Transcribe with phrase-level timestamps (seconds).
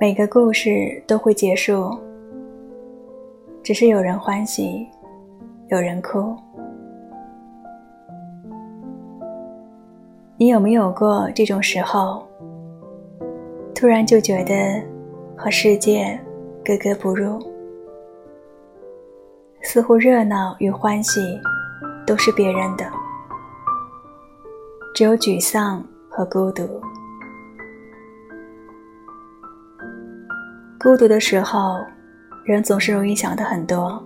[0.00, 1.94] 每个故事都会结束，
[3.62, 4.88] 只是有人欢喜，
[5.68, 6.34] 有人哭。
[10.38, 12.26] 你有没有过这种时候，
[13.74, 14.82] 突然就觉得
[15.36, 16.18] 和世界
[16.64, 17.38] 格格不入？
[19.60, 21.20] 似乎热闹与欢喜
[22.06, 22.90] 都是别人的，
[24.94, 26.66] 只有沮丧和孤独。
[30.82, 31.76] 孤独的时候，
[32.42, 34.02] 人总是容易想的很多。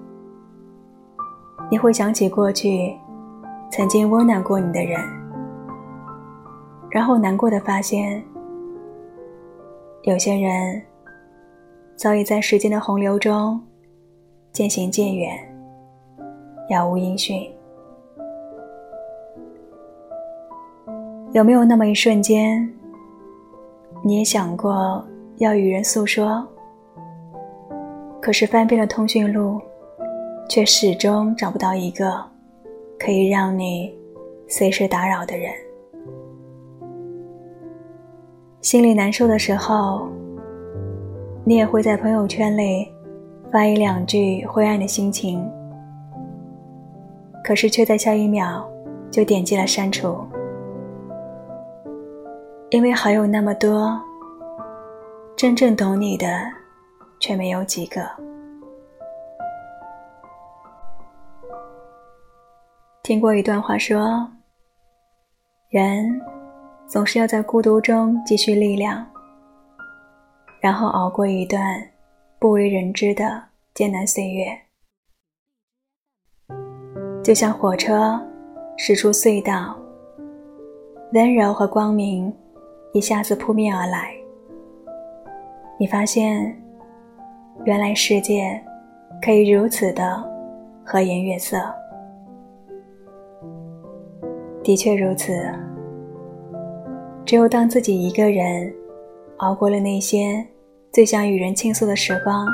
[1.71, 2.99] 你会想起过去
[3.71, 5.01] 曾经温暖过你的人，
[6.91, 8.21] 然后难过的发现，
[10.03, 10.83] 有些人
[11.95, 13.63] 早已在时间的洪流中
[14.51, 15.39] 渐行渐远，
[16.69, 17.49] 杳无音讯。
[21.31, 22.69] 有没有那么一瞬间，
[24.03, 25.05] 你也想过
[25.37, 26.45] 要与人诉说？
[28.25, 29.61] 可是翻遍了通讯录，
[30.49, 32.25] 却始终找不到一个
[32.99, 33.95] 可以让你
[34.49, 35.53] 随时打扰的人。
[38.63, 40.09] 心里难受的时候，
[41.45, 42.91] 你也会在朋友圈里
[43.53, 45.47] 发一两句灰暗的心情，
[47.45, 48.67] 可是却在下一秒
[49.11, 50.17] 就点击了删除，
[52.71, 54.01] 因为好友那么多，
[55.37, 56.64] 真正懂你的。
[57.21, 58.09] 却没有几个。
[63.03, 64.27] 听过一段话说
[65.69, 66.21] ：“人
[66.87, 69.07] 总是要在孤独中积蓄力量，
[70.63, 71.87] 然后熬过一段
[72.39, 73.43] 不为人知的
[73.75, 74.47] 艰难岁月。
[77.23, 78.19] 就像火车
[78.79, 79.77] 驶出隧道，
[81.13, 82.35] 温柔和光明
[82.95, 84.15] 一下子扑面而来，
[85.79, 86.59] 你发现。”
[87.63, 88.61] 原来世界
[89.23, 90.23] 可以如此的
[90.85, 91.57] 和颜悦色，
[94.63, 95.33] 的确如此。
[97.25, 98.71] 只有当自己一个人
[99.39, 100.47] 熬过了那些
[100.93, 102.47] 最想与人倾诉的时光，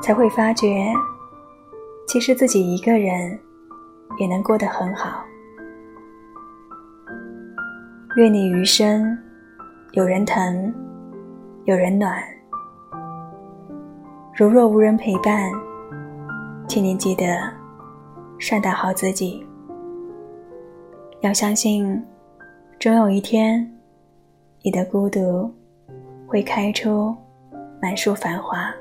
[0.00, 0.86] 才会发觉，
[2.06, 3.36] 其实自己一个人
[4.20, 5.24] 也能过得很好。
[8.16, 9.18] 愿你余生
[9.92, 10.72] 有人疼，
[11.64, 12.22] 有人暖。
[14.34, 15.50] 如若无人陪伴，
[16.66, 17.24] 请您记得
[18.38, 19.46] 善待好自己。
[21.20, 22.02] 要相信，
[22.78, 23.70] 终有一天，
[24.62, 25.52] 你的孤独
[26.26, 27.14] 会开出
[27.82, 28.72] 满树繁花。